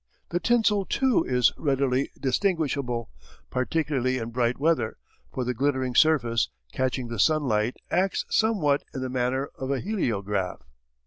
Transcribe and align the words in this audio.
The 0.29 0.39
tinsel 0.39 0.83
too, 0.87 1.23
is 1.25 1.53
readily 1.57 2.09
distinguishable, 2.19 3.11
particularly 3.51 4.17
in 4.17 4.31
bright 4.31 4.57
weather, 4.59 4.97
for 5.31 5.43
the 5.43 5.53
glittering 5.53 5.93
surface, 5.93 6.49
catching 6.71 7.09
the 7.09 7.19
sun 7.19 7.43
light, 7.43 7.77
acts 7.91 8.25
some 8.27 8.61
what 8.61 8.83
in 8.95 9.01
the 9.01 9.09
manner 9.09 9.51
of 9.59 9.69
a 9.69 9.79
heliograph. 9.79 10.63